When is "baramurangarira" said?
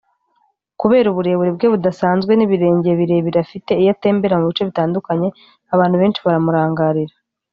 6.25-7.13